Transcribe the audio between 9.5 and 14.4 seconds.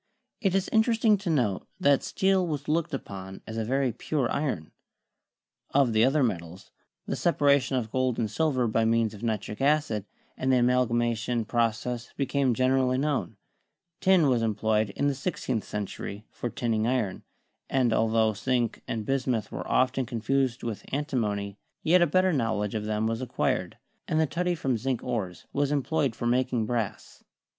acid, and the amalgamation process became gen erally known; tin